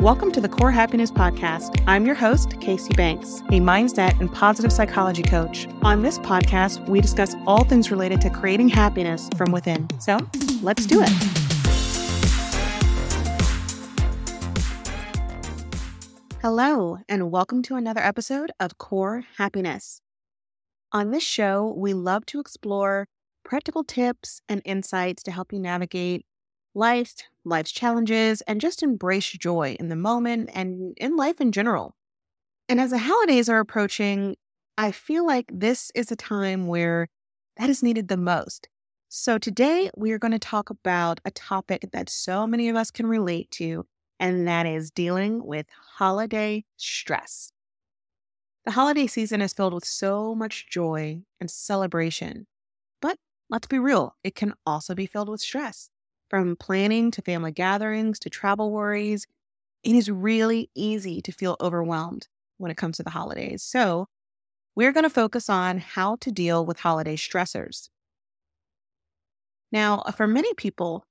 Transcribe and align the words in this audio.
Welcome 0.00 0.30
to 0.30 0.40
the 0.40 0.48
Core 0.48 0.70
Happiness 0.70 1.10
Podcast. 1.10 1.82
I'm 1.88 2.06
your 2.06 2.14
host, 2.14 2.60
Casey 2.60 2.94
Banks, 2.94 3.40
a 3.48 3.58
mindset 3.58 4.20
and 4.20 4.32
positive 4.32 4.72
psychology 4.72 5.24
coach. 5.24 5.66
On 5.82 6.02
this 6.02 6.20
podcast, 6.20 6.88
we 6.88 7.00
discuss 7.00 7.34
all 7.48 7.64
things 7.64 7.90
related 7.90 8.20
to 8.20 8.30
creating 8.30 8.68
happiness 8.68 9.28
from 9.36 9.50
within. 9.50 9.88
So 9.98 10.18
let's 10.62 10.86
do 10.86 11.02
it. 11.02 11.08
Hello, 16.42 16.98
and 17.08 17.32
welcome 17.32 17.60
to 17.62 17.74
another 17.74 18.00
episode 18.00 18.52
of 18.60 18.78
Core 18.78 19.24
Happiness. 19.36 20.00
On 20.92 21.10
this 21.10 21.24
show, 21.24 21.74
we 21.76 21.92
love 21.92 22.24
to 22.26 22.38
explore 22.38 23.08
practical 23.44 23.82
tips 23.82 24.42
and 24.48 24.62
insights 24.64 25.24
to 25.24 25.32
help 25.32 25.52
you 25.52 25.58
navigate 25.58 26.24
life, 26.72 27.16
life's 27.48 27.72
challenges, 27.72 28.40
and 28.42 28.60
just 28.60 28.82
embrace 28.82 29.30
joy 29.30 29.76
in 29.80 29.88
the 29.88 29.96
moment 29.96 30.50
and 30.52 30.96
in 30.98 31.16
life 31.16 31.40
in 31.40 31.52
general. 31.52 31.94
And 32.68 32.80
as 32.80 32.90
the 32.90 32.98
holidays 32.98 33.48
are 33.48 33.60
approaching, 33.60 34.36
I 34.76 34.92
feel 34.92 35.26
like 35.26 35.46
this 35.52 35.90
is 35.94 36.12
a 36.12 36.16
time 36.16 36.66
where 36.66 37.08
that 37.56 37.70
is 37.70 37.82
needed 37.82 38.08
the 38.08 38.16
most. 38.16 38.68
So 39.08 39.38
today 39.38 39.90
we 39.96 40.12
are 40.12 40.18
going 40.18 40.32
to 40.32 40.38
talk 40.38 40.70
about 40.70 41.18
a 41.24 41.30
topic 41.30 41.88
that 41.92 42.10
so 42.10 42.46
many 42.46 42.68
of 42.68 42.76
us 42.76 42.90
can 42.90 43.06
relate 43.06 43.50
to, 43.52 43.86
and 44.20 44.46
that 44.46 44.66
is 44.66 44.90
dealing 44.90 45.44
with 45.44 45.66
holiday 45.96 46.64
stress. 46.76 47.50
The 48.66 48.72
holiday 48.72 49.06
season 49.06 49.40
is 49.40 49.54
filled 49.54 49.72
with 49.72 49.86
so 49.86 50.34
much 50.34 50.68
joy 50.68 51.22
and 51.40 51.50
celebration. 51.50 52.46
But 53.00 53.16
let's 53.48 53.66
be 53.66 53.78
real, 53.78 54.14
it 54.22 54.34
can 54.34 54.52
also 54.66 54.94
be 54.94 55.06
filled 55.06 55.30
with 55.30 55.40
stress. 55.40 55.88
From 56.30 56.56
planning 56.56 57.10
to 57.12 57.22
family 57.22 57.52
gatherings 57.52 58.18
to 58.20 58.30
travel 58.30 58.70
worries, 58.70 59.26
it 59.84 59.94
is 59.96 60.10
really 60.10 60.70
easy 60.74 61.22
to 61.22 61.32
feel 61.32 61.56
overwhelmed 61.60 62.28
when 62.58 62.70
it 62.70 62.76
comes 62.78 62.98
to 62.98 63.02
the 63.04 63.10
holidays. 63.10 63.62
So, 63.62 64.08
we're 64.76 64.92
going 64.92 65.04
to 65.04 65.10
focus 65.10 65.48
on 65.50 65.78
how 65.78 66.16
to 66.16 66.32
deal 66.32 66.66
with 66.66 66.80
holiday 66.80 67.16
stressors. 67.16 67.88
Now, 69.72 69.98
uh, 70.06 70.12
for 70.12 70.26
many 70.26 70.52
people, 70.54 71.04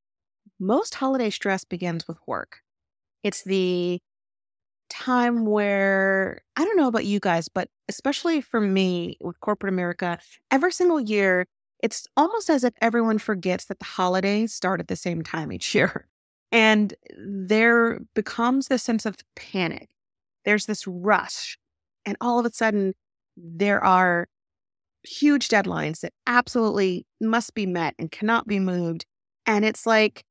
most 0.60 0.96
holiday 0.96 1.30
stress 1.30 1.66
begins 1.66 2.08
with 2.08 2.18
work. 2.28 2.60
It's 3.24 3.44
the 3.44 4.02
time 4.90 5.46
where 5.46 6.42
I 6.58 6.66
don't 6.66 6.78
know 6.78 6.88
about 6.88 7.06
you 7.06 7.20
guys, 7.20 7.50
but 7.50 7.70
especially 7.90 8.42
for 8.42 8.62
me 8.62 9.18
with 9.22 9.40
corporate 9.42 9.74
America, 9.74 10.20
every 10.52 10.72
single 10.72 11.00
year 11.02 11.48
it's 11.82 12.08
almost 12.18 12.50
as 12.50 12.64
if 12.64 12.74
everyone 12.82 13.18
forgets 13.18 13.66
that 13.66 13.80
the 13.80 13.86
holidays 13.86 14.54
start 14.54 14.80
at 14.80 14.88
the 14.88 14.96
same 14.96 15.24
time 15.24 15.52
each 15.52 15.74
year. 15.74 16.08
And 16.50 16.94
there 17.18 18.00
becomes 18.16 18.70
this 18.70 18.82
sense 18.82 19.06
of 19.06 19.18
panic. 19.36 19.90
There's 20.46 20.66
this 20.66 20.88
rush. 20.88 21.58
And 22.06 22.16
all 22.22 22.40
of 22.40 22.46
a 22.46 22.54
sudden, 22.54 22.94
there 23.36 23.84
are 23.84 24.30
huge 25.04 25.50
deadlines 25.50 26.00
that 26.00 26.14
absolutely 26.26 27.06
must 27.20 27.54
be 27.54 27.66
met 27.66 27.96
and 28.00 28.10
cannot 28.12 28.48
be 28.48 28.60
moved. 28.60 29.06
And 29.46 29.66
it's 29.66 29.86
like, 29.86 30.24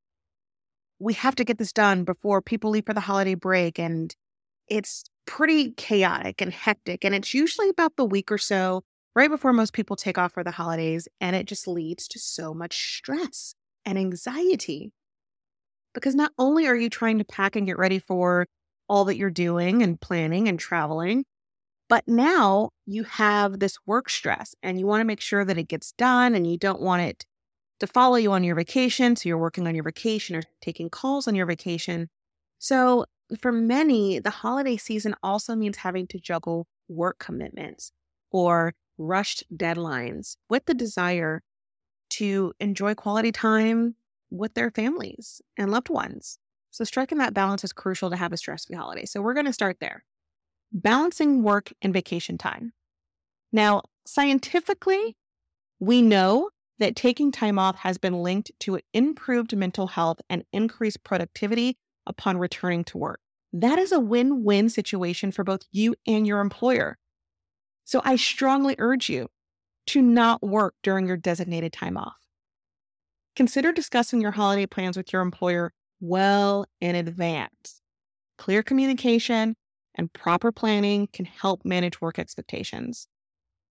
we 0.98 1.12
have 1.12 1.34
to 1.34 1.44
get 1.44 1.58
this 1.58 1.72
done 1.72 2.04
before 2.04 2.40
people 2.40 2.70
leave 2.70 2.86
for 2.86 2.94
the 2.94 3.00
holiday 3.00 3.34
break. 3.34 3.78
And 3.78 4.16
it's 4.68 5.04
pretty 5.26 5.72
chaotic 5.72 6.40
and 6.40 6.52
hectic. 6.52 7.04
And 7.04 7.14
it's 7.14 7.34
usually 7.34 7.68
about 7.68 7.96
the 7.96 8.06
week 8.06 8.32
or 8.32 8.38
so 8.38 8.84
right 9.16 9.30
before 9.30 9.54
most 9.54 9.72
people 9.72 9.96
take 9.96 10.18
off 10.18 10.32
for 10.32 10.44
the 10.44 10.52
holidays. 10.52 11.08
And 11.20 11.34
it 11.34 11.46
just 11.46 11.66
leads 11.66 12.06
to 12.08 12.20
so 12.20 12.54
much 12.54 12.96
stress 12.98 13.54
and 13.84 13.98
anxiety. 13.98 14.92
Because 15.94 16.14
not 16.14 16.32
only 16.38 16.66
are 16.66 16.76
you 16.76 16.90
trying 16.90 17.18
to 17.18 17.24
pack 17.24 17.56
and 17.56 17.66
get 17.66 17.78
ready 17.78 17.98
for 17.98 18.46
all 18.88 19.06
that 19.06 19.16
you're 19.16 19.30
doing 19.30 19.82
and 19.82 19.98
planning 19.98 20.46
and 20.46 20.60
traveling, 20.60 21.24
but 21.88 22.06
now 22.06 22.70
you 22.84 23.04
have 23.04 23.58
this 23.58 23.78
work 23.86 24.10
stress 24.10 24.54
and 24.62 24.78
you 24.78 24.86
want 24.86 25.00
to 25.00 25.06
make 25.06 25.20
sure 25.20 25.44
that 25.44 25.56
it 25.56 25.68
gets 25.68 25.92
done 25.92 26.34
and 26.34 26.46
you 26.46 26.58
don't 26.58 26.82
want 26.82 27.02
it 27.02 27.24
to 27.80 27.86
follow 27.86 28.16
you 28.16 28.32
on 28.32 28.44
your 28.44 28.54
vacation. 28.54 29.16
So 29.16 29.28
you're 29.28 29.38
working 29.38 29.66
on 29.66 29.74
your 29.74 29.84
vacation 29.84 30.36
or 30.36 30.42
taking 30.60 30.90
calls 30.90 31.26
on 31.26 31.34
your 31.34 31.46
vacation. 31.46 32.10
So 32.58 33.06
for 33.40 33.50
many, 33.52 34.18
the 34.18 34.30
holiday 34.30 34.76
season 34.76 35.14
also 35.22 35.54
means 35.56 35.78
having 35.78 36.06
to 36.08 36.18
juggle 36.18 36.66
work 36.88 37.18
commitments 37.18 37.92
or 38.30 38.74
rushed 38.98 39.44
deadlines 39.54 40.36
with 40.48 40.66
the 40.66 40.74
desire 40.74 41.42
to 42.10 42.52
enjoy 42.60 42.94
quality 42.94 43.32
time 43.32 43.96
with 44.30 44.54
their 44.54 44.70
families 44.70 45.40
and 45.56 45.70
loved 45.70 45.88
ones. 45.88 46.38
So, 46.70 46.84
striking 46.84 47.18
that 47.18 47.34
balance 47.34 47.64
is 47.64 47.72
crucial 47.72 48.10
to 48.10 48.16
have 48.16 48.32
a 48.32 48.36
stress 48.36 48.66
free 48.66 48.76
holiday. 48.76 49.06
So, 49.06 49.20
we're 49.20 49.34
going 49.34 49.46
to 49.46 49.52
start 49.52 49.78
there. 49.80 50.04
Balancing 50.72 51.42
work 51.42 51.72
and 51.80 51.92
vacation 51.92 52.36
time. 52.36 52.72
Now, 53.52 53.82
scientifically, 54.06 55.16
we 55.80 56.02
know 56.02 56.50
that 56.78 56.96
taking 56.96 57.32
time 57.32 57.58
off 57.58 57.76
has 57.76 57.98
been 57.98 58.22
linked 58.22 58.50
to 58.60 58.80
improved 58.92 59.56
mental 59.56 59.86
health 59.86 60.20
and 60.28 60.44
increased 60.52 61.04
productivity 61.04 61.78
upon 62.06 62.38
returning 62.38 62.84
to 62.84 62.98
work. 62.98 63.20
That 63.52 63.78
is 63.78 63.92
a 63.92 64.00
win 64.00 64.44
win 64.44 64.68
situation 64.68 65.32
for 65.32 65.44
both 65.44 65.62
you 65.72 65.94
and 66.06 66.26
your 66.26 66.40
employer. 66.40 66.98
So 67.86 68.02
I 68.04 68.16
strongly 68.16 68.74
urge 68.78 69.08
you 69.08 69.28
to 69.86 70.02
not 70.02 70.42
work 70.42 70.74
during 70.82 71.06
your 71.06 71.16
designated 71.16 71.72
time 71.72 71.96
off. 71.96 72.16
Consider 73.36 73.70
discussing 73.72 74.20
your 74.20 74.32
holiday 74.32 74.66
plans 74.66 74.96
with 74.96 75.12
your 75.12 75.22
employer 75.22 75.72
well 76.00 76.66
in 76.80 76.96
advance. 76.96 77.80
Clear 78.38 78.62
communication 78.64 79.54
and 79.94 80.12
proper 80.12 80.50
planning 80.50 81.08
can 81.12 81.26
help 81.26 81.64
manage 81.64 82.00
work 82.00 82.18
expectations. 82.18 83.06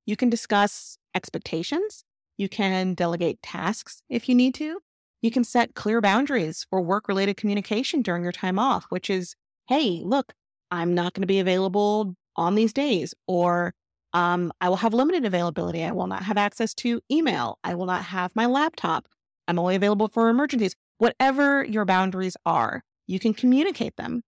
You 0.06 0.16
can 0.16 0.30
discuss 0.30 0.98
expectations. 1.14 2.06
You 2.38 2.48
can 2.48 2.94
delegate 2.94 3.42
tasks 3.42 4.02
if 4.10 4.30
you 4.30 4.36
need 4.36 4.56
to. 4.56 4.80
You 5.22 5.32
can 5.32 5.44
set 5.44 5.76
clear 5.76 6.00
boundaries 6.00 6.66
for 6.70 6.82
work 6.82 7.10
related 7.10 7.36
communication 7.36 8.02
during 8.02 8.24
your 8.24 8.32
time 8.32 8.60
off, 8.60 8.86
which 8.90 9.10
is, 9.10 9.36
hey, 9.68 10.02
look, 10.06 10.34
I'm 10.72 10.94
not 10.94 11.14
going 11.14 11.22
to 11.22 11.28
be 11.28 11.40
available 11.40 12.16
on 12.38 12.56
these 12.56 12.72
days, 12.74 13.14
or 13.28 13.74
um, 14.16 14.54
I 14.62 14.70
will 14.70 14.78
have 14.78 14.94
limited 14.94 15.26
availability. 15.26 15.84
I 15.84 15.92
will 15.92 16.08
not 16.08 16.24
have 16.24 16.38
access 16.38 16.74
to 16.76 17.02
email. 17.12 17.60
I 17.66 17.76
will 17.76 17.86
not 17.86 18.06
have 18.06 18.34
my 18.34 18.46
laptop. 18.46 19.10
I'm 19.46 19.60
only 19.60 19.76
available 19.76 20.08
for 20.08 20.30
emergencies. 20.30 20.74
Whatever 21.00 21.66
your 21.66 21.84
boundaries 21.84 22.38
are, 22.46 22.82
you 23.08 23.20
can 23.20 23.34
communicate 23.34 23.98
them. 23.98 24.22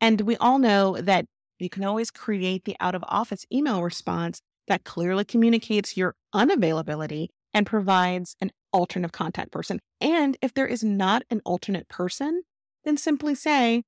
And 0.00 0.20
we 0.20 0.36
all 0.36 0.60
know 0.60 0.96
that 1.00 1.24
you 1.58 1.68
can 1.68 1.82
always 1.82 2.12
create 2.12 2.66
the 2.66 2.76
out 2.78 2.94
of 2.94 3.02
office 3.08 3.44
email 3.52 3.82
response 3.82 4.42
that 4.68 4.84
clearly 4.84 5.24
communicates 5.24 5.96
your 5.96 6.14
unavailability 6.32 7.26
and 7.52 7.66
provides 7.66 8.36
an 8.40 8.52
alternate 8.72 9.12
contact 9.12 9.50
person. 9.50 9.80
And 10.00 10.36
if 10.40 10.54
there 10.54 10.68
is 10.68 10.84
not 10.84 11.24
an 11.30 11.40
alternate 11.44 11.88
person, 11.88 12.42
then 12.84 12.96
simply 12.96 13.34
say, 13.34 13.82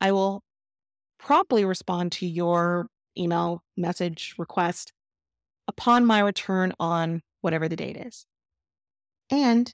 I 0.00 0.12
will 0.12 0.42
promptly 1.18 1.64
respond 1.64 2.12
to 2.12 2.26
your 2.26 2.86
email 3.18 3.62
message 3.76 4.34
request 4.38 4.92
upon 5.66 6.04
my 6.04 6.20
return 6.20 6.72
on 6.78 7.22
whatever 7.40 7.68
the 7.68 7.76
date 7.76 7.96
is. 7.96 8.26
And 9.30 9.72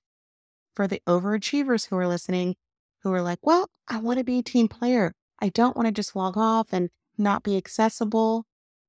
for 0.75 0.87
the 0.87 1.03
overachievers 1.07 1.89
who 1.89 1.97
are 1.97 2.09
listening, 2.09 2.57
who 3.03 3.13
are 3.13 3.23
like, 3.23 3.39
well, 3.43 3.69
I 3.89 3.99
want 3.99 4.19
to 4.19 4.25
be 4.25 4.39
a 4.39 4.43
team 4.43 4.69
player. 4.69 5.15
I 5.41 5.49
don't 5.49 5.77
want 5.77 5.87
to 5.87 5.93
just 5.93 6.15
log 6.15 6.37
off 6.37 6.69
and 6.73 6.91
not 7.19 7.43
be 7.43 7.57
accessible. 7.57 8.47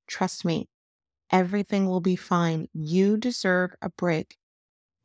Trust 0.07 0.45
me, 0.45 0.67
everything 1.31 1.87
will 1.87 2.01
be 2.01 2.15
fine. 2.15 2.67
You 2.73 3.17
deserve 3.17 3.75
a 3.81 3.89
break. 3.89 4.37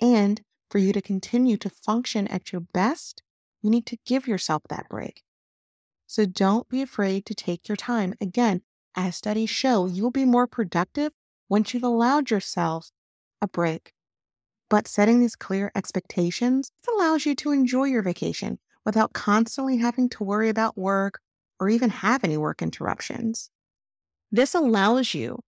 And 0.00 0.42
for 0.70 0.78
you 0.78 0.92
to 0.92 1.00
continue 1.00 1.56
to 1.58 1.70
function 1.70 2.26
at 2.28 2.52
your 2.52 2.60
best, 2.60 3.22
you 3.62 3.70
need 3.70 3.86
to 3.86 3.98
give 4.04 4.26
yourself 4.26 4.62
that 4.68 4.88
break. 4.88 5.22
So 6.06 6.26
don't 6.26 6.68
be 6.68 6.82
afraid 6.82 7.26
to 7.26 7.34
take 7.34 7.68
your 7.68 7.76
time. 7.76 8.14
Again, 8.20 8.62
as 8.96 9.16
studies 9.16 9.50
show, 9.50 9.86
you'll 9.86 10.10
be 10.10 10.24
more 10.24 10.46
productive 10.46 11.12
once 11.48 11.72
you've 11.72 11.82
allowed 11.84 12.30
yourself 12.30 12.90
a 13.40 13.46
break. 13.46 13.92
But 14.68 14.88
setting 14.88 15.20
these 15.20 15.36
clear 15.36 15.70
expectations 15.74 16.72
allows 16.88 17.26
you 17.26 17.34
to 17.36 17.52
enjoy 17.52 17.84
your 17.84 18.02
vacation 18.02 18.58
without 18.84 19.12
constantly 19.12 19.76
having 19.76 20.08
to 20.08 20.24
worry 20.24 20.48
about 20.48 20.76
work 20.76 21.20
or 21.60 21.68
even 21.68 21.90
have 21.90 22.24
any 22.24 22.36
work 22.36 22.62
interruptions. 22.62 23.50
This 24.32 24.54
allows 24.54 25.14
you 25.14 25.40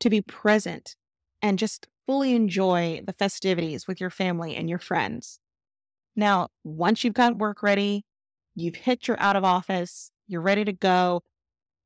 to 0.00 0.10
be 0.10 0.20
present 0.20 0.96
and 1.40 1.58
just 1.58 1.86
fully 2.06 2.34
enjoy 2.34 3.00
the 3.06 3.12
festivities 3.12 3.86
with 3.86 4.00
your 4.00 4.10
family 4.10 4.54
and 4.54 4.68
your 4.68 4.78
friends. 4.78 5.40
Now, 6.14 6.48
once 6.64 7.02
you've 7.02 7.14
got 7.14 7.38
work 7.38 7.62
ready, 7.62 8.04
you've 8.54 8.76
hit 8.76 9.08
your 9.08 9.20
out 9.20 9.36
of 9.36 9.44
office, 9.44 10.10
you're 10.26 10.40
ready 10.40 10.64
to 10.64 10.72
go, 10.72 11.22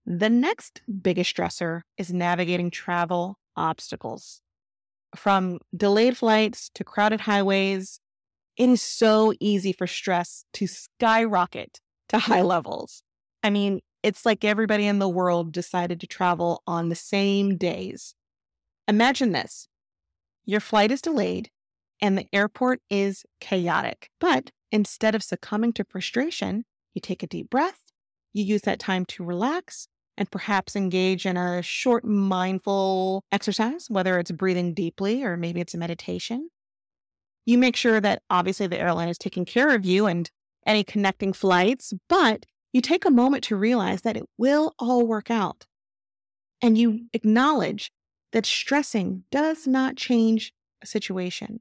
the 0.07 0.31
next 0.31 0.83
biggest 1.03 1.35
stressor 1.37 1.83
is 1.97 2.13
navigating 2.13 2.71
travel 2.71 3.39
obstacles. 3.57 4.41
From 5.17 5.59
delayed 5.77 6.17
flights 6.17 6.71
to 6.75 6.85
crowded 6.85 7.23
highways, 7.23 8.01
it 8.57 8.69
is 8.69 8.83
so 8.83 9.33
easy 9.41 9.73
for 9.73 9.87
stress 9.87 10.45
to 10.55 10.67
skyrocket 10.67 11.81
to 12.09 12.19
high 12.19 12.43
levels. 12.43 13.03
I 13.43 13.51
mean, 13.51 13.81
It's 14.03 14.25
like 14.25 14.45
everybody 14.45 14.87
in 14.87 14.99
the 14.99 15.09
world 15.09 15.53
decided 15.53 16.01
to 16.01 16.07
travel 16.07 16.63
on 16.67 16.89
the 16.89 16.95
same 16.95 17.57
days. 17.57 18.15
Imagine 18.89 19.33
this 19.33 19.69
your 20.45 20.61
flight 20.61 20.91
is 20.91 21.03
delayed 21.03 21.51
and 22.01 22.17
the 22.17 22.27
airport 22.33 22.81
is 22.89 23.25
chaotic. 23.41 24.09
But 24.19 24.51
instead 24.73 25.15
of 25.15 25.23
succumbing 25.23 25.75
to 25.75 25.85
frustration, 25.85 26.65
you 26.95 27.01
take 27.01 27.23
a 27.23 27.27
deep 27.27 27.51
breath, 27.51 27.90
you 28.33 28.45
use 28.45 28.63
that 28.63 28.79
time 28.79 29.05
to 29.07 29.25
relax, 29.25 29.89
and 30.17 30.31
perhaps 30.31 30.77
engage 30.77 31.25
in 31.25 31.37
a 31.37 31.63
short 31.63 32.05
mindful 32.05 33.25
exercise, 33.33 33.87
whether 33.89 34.19
it's 34.19 34.31
breathing 34.31 34.75
deeply 34.75 35.25
or 35.25 35.37
maybe 35.37 35.61
it's 35.61 35.75
a 35.75 35.79
meditation. 35.79 36.51
You 37.47 37.57
make 37.57 37.75
sure 37.75 38.01
that 38.01 38.23
obviously 38.29 38.67
the 38.67 38.79
airline 38.79 39.09
is 39.09 39.17
taking 39.17 39.47
care 39.47 39.75
of 39.75 39.85
you 39.87 40.07
and 40.07 40.31
any 40.67 40.85
connecting 40.85 41.33
flights, 41.33 41.95
but 42.09 42.45
you 42.73 42.83
take 42.83 43.05
a 43.07 43.11
moment 43.11 43.45
to 43.45 43.57
realize 43.57 44.03
that 44.03 44.17
it 44.17 44.25
will 44.37 44.75
all 44.79 45.07
work 45.07 45.31
out. 45.31 45.65
And 46.61 46.77
you 46.77 47.07
acknowledge 47.15 47.91
that 48.33 48.45
stressing 48.45 49.25
does 49.31 49.67
not 49.67 49.97
change 49.97 50.53
a 50.83 50.87
situation. 50.87 51.61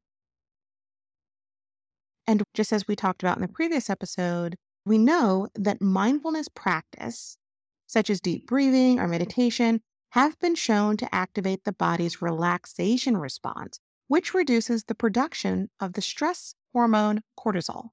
And 2.27 2.43
just 2.53 2.73
as 2.73 2.87
we 2.87 2.95
talked 2.95 3.23
about 3.23 3.37
in 3.37 3.41
the 3.41 3.47
previous 3.47 3.89
episode, 3.89 4.55
we 4.85 4.97
know 4.97 5.47
that 5.55 5.81
mindfulness 5.81 6.47
practice, 6.47 7.37
such 7.87 8.09
as 8.09 8.21
deep 8.21 8.47
breathing 8.47 8.99
or 8.99 9.07
meditation, 9.07 9.81
have 10.11 10.39
been 10.39 10.55
shown 10.55 10.97
to 10.97 11.13
activate 11.13 11.63
the 11.63 11.71
body's 11.71 12.21
relaxation 12.21 13.17
response, 13.17 13.79
which 14.07 14.33
reduces 14.33 14.85
the 14.85 14.95
production 14.95 15.69
of 15.79 15.93
the 15.93 16.01
stress 16.01 16.55
hormone 16.73 17.21
cortisol. 17.37 17.89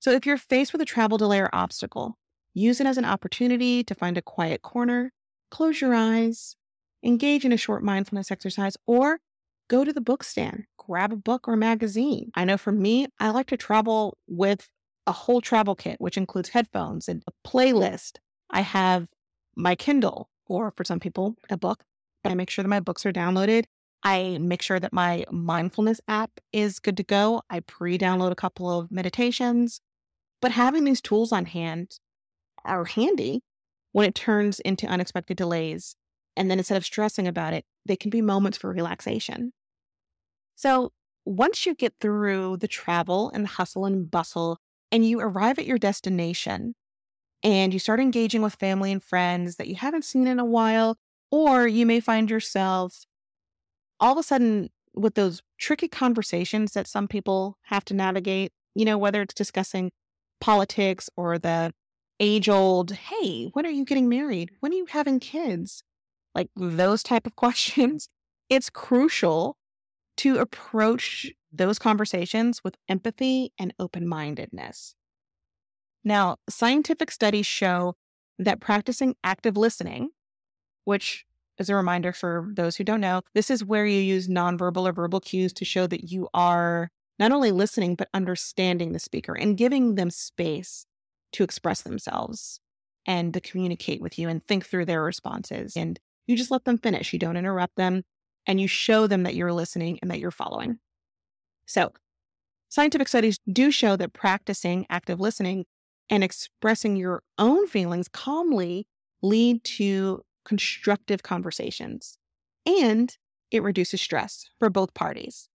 So, 0.00 0.10
if 0.10 0.26
you're 0.26 0.36
faced 0.36 0.72
with 0.72 0.82
a 0.82 0.86
travel 0.86 1.16
delay 1.16 1.40
or 1.40 1.54
obstacle, 1.54 2.18
use 2.52 2.80
it 2.80 2.86
as 2.86 2.98
an 2.98 3.06
opportunity 3.06 3.82
to 3.84 3.94
find 3.94 4.18
a 4.18 4.22
quiet 4.22 4.60
corner, 4.60 5.12
close 5.50 5.80
your 5.80 5.94
eyes, 5.94 6.56
engage 7.02 7.44
in 7.44 7.52
a 7.52 7.56
short 7.56 7.82
mindfulness 7.82 8.30
exercise, 8.30 8.76
or 8.86 9.20
go 9.68 9.84
to 9.84 9.92
the 9.92 10.00
book 10.00 10.22
stand, 10.22 10.64
grab 10.76 11.12
a 11.12 11.16
book 11.16 11.48
or 11.48 11.56
magazine. 11.56 12.30
I 12.34 12.44
know 12.44 12.58
for 12.58 12.72
me, 12.72 13.06
I 13.18 13.30
like 13.30 13.46
to 13.46 13.56
travel 13.56 14.18
with 14.26 14.68
a 15.06 15.12
whole 15.12 15.40
travel 15.40 15.74
kit, 15.74 16.00
which 16.00 16.16
includes 16.16 16.50
headphones 16.50 17.08
and 17.08 17.22
a 17.26 17.48
playlist. 17.48 18.18
I 18.50 18.60
have 18.62 19.08
my 19.56 19.74
Kindle, 19.74 20.28
or 20.46 20.72
for 20.76 20.84
some 20.84 21.00
people, 21.00 21.36
a 21.50 21.56
book. 21.56 21.84
I 22.24 22.34
make 22.34 22.50
sure 22.50 22.62
that 22.62 22.68
my 22.68 22.80
books 22.80 23.04
are 23.04 23.12
downloaded. 23.12 23.64
I 24.02 24.38
make 24.38 24.62
sure 24.62 24.80
that 24.80 24.92
my 24.92 25.24
mindfulness 25.30 26.00
app 26.08 26.40
is 26.52 26.78
good 26.78 26.96
to 26.96 27.02
go. 27.02 27.42
I 27.50 27.60
pre 27.60 27.98
download 27.98 28.32
a 28.32 28.36
couple 28.36 28.70
of 28.70 28.90
meditations. 28.90 29.80
But 30.40 30.52
having 30.52 30.84
these 30.84 31.00
tools 31.00 31.32
on 31.32 31.46
hand 31.46 31.98
are 32.64 32.84
handy 32.84 33.42
when 33.92 34.06
it 34.06 34.14
turns 34.14 34.60
into 34.60 34.86
unexpected 34.86 35.36
delays 35.36 35.96
and 36.36 36.50
then 36.50 36.58
instead 36.58 36.76
of 36.76 36.84
stressing 36.84 37.26
about 37.28 37.54
it, 37.54 37.64
they 37.86 37.96
can 37.96 38.10
be 38.10 38.20
moments 38.20 38.58
for 38.58 38.70
relaxation. 38.70 39.52
So 40.56 40.92
once 41.24 41.66
you 41.66 41.74
get 41.74 41.94
through 42.00 42.58
the 42.58 42.68
travel 42.68 43.30
and 43.32 43.44
the 43.44 43.48
hustle 43.50 43.84
and 43.84 44.10
bustle, 44.10 44.58
and 44.94 45.04
you 45.04 45.18
arrive 45.18 45.58
at 45.58 45.66
your 45.66 45.78
destination 45.78 46.74
and 47.42 47.72
you 47.72 47.78
start 47.80 47.98
engaging 47.98 48.42
with 48.42 48.54
family 48.54 48.92
and 48.92 49.02
friends 49.02 49.56
that 49.56 49.66
you 49.66 49.74
haven't 49.74 50.04
seen 50.04 50.28
in 50.28 50.38
a 50.38 50.44
while, 50.44 50.96
or 51.30 51.66
you 51.66 51.84
may 51.84 51.98
find 51.98 52.30
yourself 52.30 53.04
all 53.98 54.12
of 54.12 54.18
a 54.18 54.22
sudden 54.22 54.70
with 54.94 55.14
those 55.14 55.42
tricky 55.58 55.88
conversations 55.88 56.72
that 56.72 56.86
some 56.86 57.08
people 57.08 57.58
have 57.64 57.84
to 57.86 57.94
navigate, 57.94 58.52
you 58.76 58.84
know, 58.84 58.96
whether 58.96 59.22
it's 59.22 59.34
discussing 59.34 59.90
politics 60.40 61.10
or 61.16 61.38
the 61.38 61.72
age 62.20 62.48
old, 62.48 62.92
hey, 62.92 63.50
when 63.52 63.66
are 63.66 63.70
you 63.70 63.84
getting 63.84 64.08
married? 64.08 64.52
When 64.60 64.72
are 64.72 64.76
you 64.76 64.86
having 64.86 65.18
kids? 65.18 65.82
like 66.34 66.48
those 66.56 67.02
type 67.02 67.26
of 67.26 67.36
questions, 67.36 68.08
it's 68.48 68.70
crucial 68.70 69.56
to 70.18 70.38
approach 70.38 71.32
those 71.56 71.78
conversations 71.78 72.62
with 72.64 72.76
empathy 72.88 73.52
and 73.58 73.72
open 73.78 74.06
mindedness. 74.06 74.94
Now, 76.02 76.36
scientific 76.48 77.10
studies 77.10 77.46
show 77.46 77.94
that 78.38 78.60
practicing 78.60 79.14
active 79.22 79.56
listening, 79.56 80.10
which 80.84 81.24
is 81.58 81.70
a 81.70 81.74
reminder 81.74 82.12
for 82.12 82.50
those 82.52 82.76
who 82.76 82.84
don't 82.84 83.00
know, 83.00 83.22
this 83.34 83.50
is 83.50 83.64
where 83.64 83.86
you 83.86 84.00
use 84.00 84.28
nonverbal 84.28 84.88
or 84.88 84.92
verbal 84.92 85.20
cues 85.20 85.52
to 85.54 85.64
show 85.64 85.86
that 85.86 86.10
you 86.10 86.28
are 86.34 86.90
not 87.18 87.32
only 87.32 87.52
listening, 87.52 87.94
but 87.94 88.08
understanding 88.12 88.92
the 88.92 88.98
speaker 88.98 89.34
and 89.34 89.56
giving 89.56 89.94
them 89.94 90.10
space 90.10 90.86
to 91.32 91.44
express 91.44 91.82
themselves 91.82 92.60
and 93.06 93.32
to 93.34 93.40
communicate 93.40 94.00
with 94.00 94.18
you 94.18 94.28
and 94.28 94.44
think 94.46 94.66
through 94.66 94.84
their 94.84 95.02
responses 95.02 95.76
and 95.76 96.00
you 96.26 96.36
just 96.36 96.50
let 96.50 96.64
them 96.64 96.78
finish. 96.78 97.12
You 97.12 97.18
don't 97.18 97.36
interrupt 97.36 97.76
them 97.76 98.02
and 98.46 98.60
you 98.60 98.66
show 98.66 99.06
them 99.06 99.22
that 99.24 99.34
you're 99.34 99.52
listening 99.52 99.98
and 100.00 100.10
that 100.10 100.18
you're 100.18 100.30
following. 100.30 100.78
So, 101.66 101.92
scientific 102.68 103.08
studies 103.08 103.38
do 103.50 103.70
show 103.70 103.96
that 103.96 104.12
practicing 104.12 104.86
active 104.90 105.20
listening 105.20 105.66
and 106.10 106.22
expressing 106.22 106.96
your 106.96 107.22
own 107.38 107.66
feelings 107.66 108.08
calmly 108.08 108.86
lead 109.22 109.64
to 109.64 110.22
constructive 110.44 111.22
conversations 111.22 112.18
and 112.66 113.16
it 113.50 113.62
reduces 113.62 114.00
stress 114.00 114.50
for 114.58 114.68
both 114.68 114.94
parties. 114.94 115.48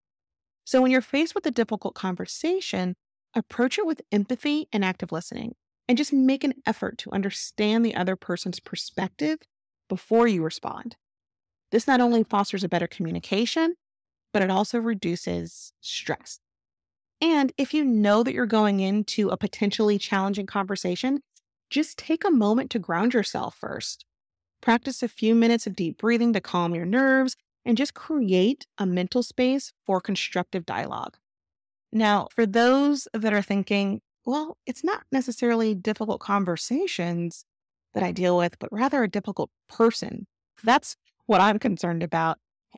So, 0.65 0.81
when 0.81 0.91
you're 0.91 1.01
faced 1.01 1.35
with 1.35 1.45
a 1.45 1.51
difficult 1.51 1.95
conversation, 1.95 2.95
approach 3.35 3.77
it 3.77 3.85
with 3.85 4.01
empathy 4.11 4.67
and 4.71 4.83
active 4.83 5.11
listening 5.11 5.55
and 5.87 5.97
just 5.97 6.13
make 6.13 6.43
an 6.43 6.53
effort 6.65 6.97
to 6.99 7.11
understand 7.11 7.83
the 7.83 7.95
other 7.95 8.15
person's 8.15 8.59
perspective 8.59 9.39
before 9.87 10.27
you 10.27 10.43
respond. 10.43 10.95
This 11.71 11.87
not 11.87 12.01
only 12.01 12.23
fosters 12.23 12.63
a 12.63 12.69
better 12.69 12.87
communication, 12.87 13.75
but 14.33 14.41
it 14.41 14.51
also 14.51 14.79
reduces 14.79 15.73
stress. 15.81 16.39
And 17.21 17.51
if 17.57 17.73
you 17.73 17.83
know 17.83 18.23
that 18.23 18.33
you're 18.33 18.45
going 18.45 18.79
into 18.79 19.29
a 19.29 19.37
potentially 19.37 19.97
challenging 19.97 20.45
conversation, 20.45 21.21
just 21.69 21.97
take 21.97 22.23
a 22.23 22.31
moment 22.31 22.71
to 22.71 22.79
ground 22.79 23.13
yourself 23.13 23.55
first. 23.55 24.05
Practice 24.61 25.03
a 25.03 25.07
few 25.07 25.35
minutes 25.35 25.67
of 25.67 25.75
deep 25.75 25.97
breathing 25.97 26.33
to 26.33 26.41
calm 26.41 26.73
your 26.73 26.85
nerves 26.85 27.35
and 27.65 27.77
just 27.77 27.93
create 27.93 28.65
a 28.77 28.85
mental 28.85 29.21
space 29.21 29.73
for 29.85 30.01
constructive 30.01 30.65
dialogue. 30.65 31.17
Now, 31.91 32.27
for 32.33 32.45
those 32.45 33.07
that 33.13 33.33
are 33.33 33.41
thinking, 33.41 34.01
well, 34.25 34.57
it's 34.65 34.83
not 34.83 35.03
necessarily 35.11 35.75
difficult 35.75 36.19
conversations, 36.19 37.45
that 37.93 38.03
I 38.03 38.11
deal 38.11 38.37
with, 38.37 38.57
but 38.59 38.71
rather 38.71 39.03
a 39.03 39.09
difficult 39.09 39.49
person. 39.67 40.27
That's 40.63 40.95
what 41.25 41.41
I'm 41.41 41.59
concerned 41.59 42.03
about. 42.03 42.37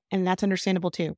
And 0.09 0.25
that's 0.25 0.43
understandable 0.43 0.91
too. 0.91 1.15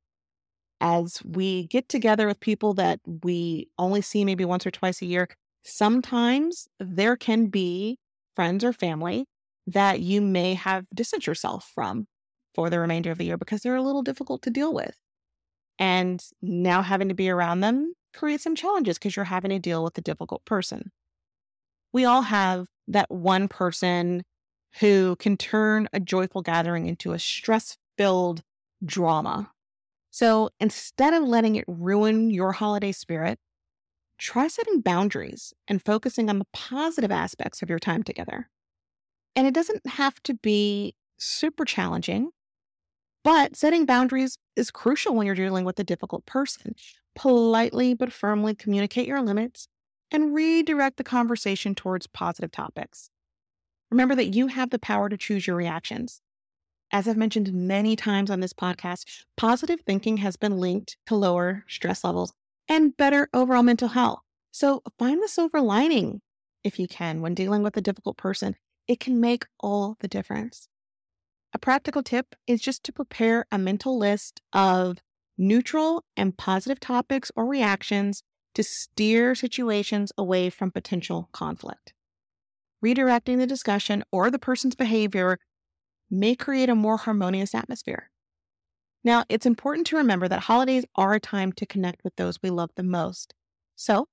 As 0.86 1.22
we 1.24 1.66
get 1.68 1.88
together 1.88 2.26
with 2.26 2.40
people 2.40 2.74
that 2.74 3.00
we 3.22 3.70
only 3.78 4.02
see 4.02 4.22
maybe 4.22 4.44
once 4.44 4.66
or 4.66 4.70
twice 4.70 5.00
a 5.00 5.06
year, 5.06 5.28
sometimes 5.62 6.68
there 6.78 7.16
can 7.16 7.46
be 7.46 7.96
friends 8.36 8.62
or 8.62 8.74
family 8.74 9.24
that 9.66 10.00
you 10.00 10.20
may 10.20 10.52
have 10.52 10.84
distanced 10.94 11.26
yourself 11.26 11.72
from 11.74 12.06
for 12.54 12.68
the 12.68 12.78
remainder 12.78 13.10
of 13.10 13.16
the 13.16 13.24
year 13.24 13.38
because 13.38 13.62
they're 13.62 13.74
a 13.74 13.82
little 13.82 14.02
difficult 14.02 14.42
to 14.42 14.50
deal 14.50 14.74
with. 14.74 14.94
And 15.78 16.22
now 16.42 16.82
having 16.82 17.08
to 17.08 17.14
be 17.14 17.30
around 17.30 17.60
them 17.60 17.94
creates 18.12 18.44
some 18.44 18.54
challenges 18.54 18.98
because 18.98 19.16
you're 19.16 19.24
having 19.24 19.52
to 19.52 19.58
deal 19.58 19.82
with 19.82 19.96
a 19.96 20.02
difficult 20.02 20.44
person. 20.44 20.92
We 21.94 22.04
all 22.04 22.22
have 22.22 22.66
that 22.88 23.10
one 23.10 23.48
person 23.48 24.22
who 24.80 25.16
can 25.16 25.38
turn 25.38 25.88
a 25.94 26.00
joyful 26.00 26.42
gathering 26.42 26.88
into 26.88 27.12
a 27.12 27.18
stress 27.18 27.78
filled 27.96 28.42
drama. 28.84 29.50
So 30.14 30.50
instead 30.60 31.12
of 31.12 31.24
letting 31.24 31.56
it 31.56 31.64
ruin 31.66 32.30
your 32.30 32.52
holiday 32.52 32.92
spirit, 32.92 33.40
try 34.16 34.46
setting 34.46 34.80
boundaries 34.80 35.52
and 35.66 35.84
focusing 35.84 36.30
on 36.30 36.38
the 36.38 36.46
positive 36.52 37.10
aspects 37.10 37.62
of 37.62 37.68
your 37.68 37.80
time 37.80 38.04
together. 38.04 38.48
And 39.34 39.44
it 39.44 39.54
doesn't 39.54 39.84
have 39.84 40.22
to 40.22 40.34
be 40.34 40.94
super 41.18 41.64
challenging, 41.64 42.30
but 43.24 43.56
setting 43.56 43.86
boundaries 43.86 44.38
is 44.54 44.70
crucial 44.70 45.16
when 45.16 45.26
you're 45.26 45.34
dealing 45.34 45.64
with 45.64 45.80
a 45.80 45.84
difficult 45.84 46.24
person. 46.26 46.76
Politely 47.16 47.92
but 47.92 48.12
firmly 48.12 48.54
communicate 48.54 49.08
your 49.08 49.20
limits 49.20 49.66
and 50.12 50.32
redirect 50.32 50.96
the 50.96 51.02
conversation 51.02 51.74
towards 51.74 52.06
positive 52.06 52.52
topics. 52.52 53.10
Remember 53.90 54.14
that 54.14 54.32
you 54.32 54.46
have 54.46 54.70
the 54.70 54.78
power 54.78 55.08
to 55.08 55.16
choose 55.16 55.48
your 55.48 55.56
reactions. 55.56 56.20
As 56.92 57.08
I've 57.08 57.16
mentioned 57.16 57.52
many 57.52 57.96
times 57.96 58.30
on 58.30 58.40
this 58.40 58.52
podcast, 58.52 59.24
positive 59.36 59.80
thinking 59.80 60.18
has 60.18 60.36
been 60.36 60.58
linked 60.58 60.96
to 61.06 61.16
lower 61.16 61.64
stress 61.68 62.04
levels 62.04 62.32
and 62.68 62.96
better 62.96 63.28
overall 63.34 63.62
mental 63.62 63.88
health. 63.88 64.20
So 64.52 64.82
find 64.98 65.22
the 65.22 65.28
silver 65.28 65.60
lining 65.60 66.20
if 66.62 66.78
you 66.78 66.86
can 66.86 67.20
when 67.20 67.34
dealing 67.34 67.62
with 67.62 67.76
a 67.76 67.80
difficult 67.80 68.16
person. 68.16 68.56
It 68.86 69.00
can 69.00 69.20
make 69.20 69.46
all 69.60 69.96
the 70.00 70.08
difference. 70.08 70.68
A 71.52 71.58
practical 71.58 72.02
tip 72.02 72.34
is 72.46 72.60
just 72.60 72.84
to 72.84 72.92
prepare 72.92 73.46
a 73.50 73.58
mental 73.58 73.98
list 73.98 74.40
of 74.52 74.98
neutral 75.36 76.04
and 76.16 76.36
positive 76.36 76.80
topics 76.80 77.32
or 77.34 77.46
reactions 77.46 78.22
to 78.54 78.62
steer 78.62 79.34
situations 79.34 80.12
away 80.16 80.48
from 80.50 80.70
potential 80.70 81.28
conflict. 81.32 81.92
redirecting 82.84 83.38
the 83.38 83.46
discussion 83.46 84.04
or 84.12 84.30
the 84.30 84.38
person's 84.38 84.74
behavior 84.74 85.38
may 86.10 86.34
create 86.34 86.68
a 86.68 86.74
more 86.74 86.96
harmonious 86.96 87.54
atmosphere. 87.54 88.10
Now, 89.02 89.24
it's 89.28 89.46
important 89.46 89.86
to 89.88 89.96
remember 89.96 90.28
that 90.28 90.44
holidays 90.44 90.84
are 90.94 91.14
a 91.14 91.20
time 91.20 91.52
to 91.52 91.66
connect 91.66 92.02
with 92.04 92.16
those 92.16 92.38
we 92.42 92.50
love 92.50 92.70
the 92.74 92.82
most. 92.82 93.34
So, 93.76 94.08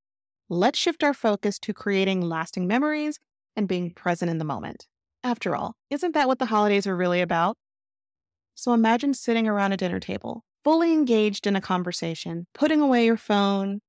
let's 0.49 0.77
shift 0.77 1.03
our 1.03 1.13
focus 1.13 1.57
to 1.59 1.73
creating 1.73 2.21
lasting 2.21 2.67
memories 2.67 3.19
and 3.55 3.67
being 3.67 3.91
present 3.91 4.29
in 4.29 4.37
the 4.37 4.45
moment. 4.45 4.87
After 5.23 5.55
all, 5.55 5.75
isn't 5.89 6.13
that 6.13 6.27
what 6.27 6.39
the 6.39 6.47
holidays 6.47 6.87
are 6.87 6.95
really 6.95 7.21
about? 7.21 7.57
So 8.55 8.73
imagine 8.73 9.13
sitting 9.13 9.47
around 9.47 9.71
a 9.71 9.77
dinner 9.77 9.99
table, 9.99 10.43
fully 10.63 10.93
engaged 10.93 11.47
in 11.47 11.55
a 11.55 11.61
conversation, 11.61 12.47
putting 12.53 12.81
away 12.81 13.05
your 13.05 13.17
phone, 13.17 13.81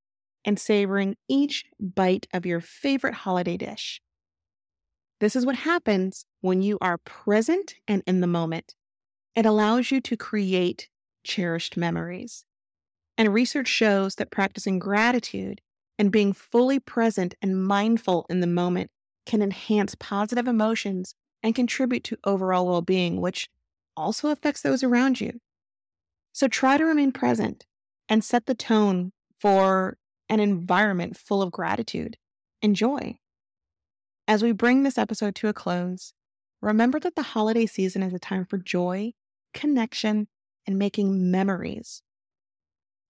and 0.45 0.59
savoring 0.59 1.17
each 1.29 1.65
bite 1.79 2.27
of 2.33 2.47
your 2.47 2.61
favorite 2.61 3.15
holiday 3.15 3.57
dish. 3.57 4.01
This 5.23 5.37
is 5.37 5.47
what 5.47 5.55
happens 5.55 6.26
when 6.41 6.62
you 6.62 6.79
are 6.81 6.99
present 6.99 7.76
and 7.87 8.02
in 8.09 8.21
the 8.21 8.26
moment. 8.26 8.75
It 9.37 9.47
allows 9.47 9.93
you 9.93 10.00
to 10.00 10.17
create 10.17 10.88
cherished 11.23 11.76
memories. 11.76 12.45
And 13.17 13.33
research 13.33 13.69
shows 13.69 14.17
that 14.17 14.33
practicing 14.33 14.81
gratitude 14.81 15.61
and 15.97 16.11
being 16.11 16.33
fully 16.33 16.81
present 16.81 17.37
and 17.41 17.64
mindful 17.64 18.26
in 18.29 18.41
the 18.41 18.49
moment 18.49 18.91
can 19.25 19.43
enhance 19.43 19.95
positive 19.95 20.49
emotions 20.49 21.14
and 21.41 21.55
contribute 21.55 22.02
to 22.02 22.19
overall 22.25 22.67
well 22.67 22.83
being, 22.83 23.21
which 23.21 23.49
also 23.97 24.31
affects 24.31 24.62
those 24.62 24.83
around 24.83 25.21
you. 25.21 25.38
So 26.33 26.49
try 26.49 26.76
to 26.76 26.85
remain 26.85 27.12
present 27.12 27.64
and 28.09 28.25
set 28.25 28.47
the 28.47 28.57
tone 28.57 29.12
for 29.38 29.99
an 30.29 30.41
environment 30.41 31.17
full 31.17 31.43
of 31.43 31.52
gratitude 31.52 32.17
and 32.61 32.75
joy. 32.75 33.21
As 34.33 34.43
we 34.43 34.53
bring 34.53 34.83
this 34.83 34.97
episode 34.97 35.35
to 35.35 35.49
a 35.49 35.53
close, 35.53 36.15
remember 36.62 36.99
that 36.99 37.17
the 37.17 37.23
holiday 37.23 37.67
season 37.67 38.03
is 38.03 38.15
a 38.15 38.19
time 38.19 38.47
for 38.47 38.57
joy, 38.57 39.12
connection, 39.53 40.27
and 40.67 40.79
making 40.79 41.31
memories. 41.31 42.03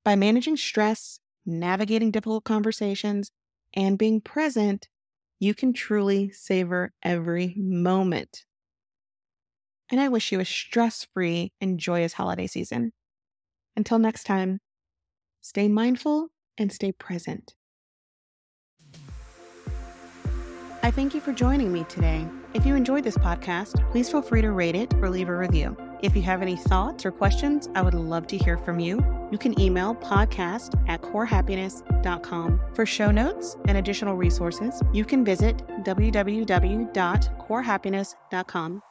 By 0.05 0.17
managing 0.17 0.57
stress, 0.57 1.21
navigating 1.47 2.11
difficult 2.11 2.43
conversations, 2.43 3.31
and 3.73 3.97
being 3.97 4.21
present, 4.21 4.89
you 5.39 5.55
can 5.55 5.73
truly 5.73 6.33
savor 6.33 6.93
every 7.05 7.55
moment. 7.57 8.45
And 9.93 10.01
I 10.01 10.09
wish 10.09 10.33
you 10.33 10.41
a 10.41 10.45
stress 10.45 11.07
free 11.15 11.53
and 11.61 11.79
joyous 11.79 12.15
holiday 12.15 12.49
season. 12.49 12.91
Until 13.77 14.01
next 14.01 14.25
time, 14.25 14.59
stay 15.41 15.69
mindful 15.69 16.31
and 16.59 16.73
stay 16.73 16.91
present. 16.91 17.55
I 20.85 20.91
thank 20.91 21.15
you 21.15 21.21
for 21.21 21.33
joining 21.33 21.73
me 21.73 21.85
today. 21.85 22.27
If 22.55 22.67
you 22.67 22.75
enjoyed 22.75 23.05
this 23.05 23.17
podcast, 23.17 23.89
please 23.93 24.11
feel 24.11 24.21
free 24.21 24.43
to 24.43 24.51
rate 24.51 24.75
it 24.75 24.93
or 24.95 25.09
leave 25.09 25.29
a 25.29 25.37
review. 25.37 25.77
If 26.03 26.17
you 26.17 26.23
have 26.23 26.43
any 26.43 26.57
thoughts 26.57 27.07
or 27.07 27.13
questions, 27.13 27.69
I 27.77 27.83
would 27.83 27.95
love 27.95 28.27
to 28.27 28.37
hear 28.37 28.59
from 28.59 28.81
you. 28.81 28.97
You 29.31 29.39
can 29.39 29.57
email 29.61 29.95
podcast 29.95 30.75
at 30.89 31.01
corehappiness.com. 31.01 32.61
For 32.75 32.85
show 32.85 33.13
notes 33.13 33.57
and 33.69 33.79
additional 33.79 34.17
resources, 34.17 34.83
you 34.93 35.05
can 35.05 35.25
visit 35.25 35.59
www.corehappiness.com. 35.85 38.83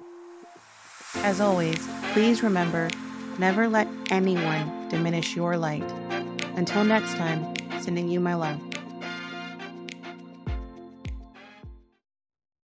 As 1.16 1.42
always, 1.42 1.90
please 2.14 2.42
remember 2.42 2.90
never 3.38 3.68
let 3.68 3.90
anyone 4.12 4.88
diminish 4.88 5.36
your 5.36 5.58
light. 5.58 5.92
Until 6.56 6.86
next 6.86 7.16
time, 7.16 7.54
sending 7.82 8.08
you 8.08 8.22
my 8.22 8.36
love. 8.36 8.71